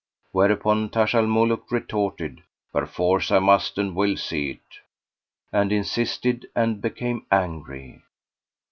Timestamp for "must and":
3.37-3.95